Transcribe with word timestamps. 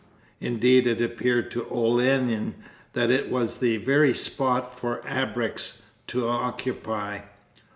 Indeed 0.39 0.87
it 0.87 0.99
appeared 0.99 1.51
to 1.51 1.67
Olenin 1.69 2.55
that 2.93 3.11
it 3.11 3.29
was 3.29 3.57
the 3.57 3.77
very 3.77 4.15
spot 4.15 4.75
for 4.79 4.99
ABREKS 5.05 5.83
to 6.07 6.27
occupy. 6.27 7.19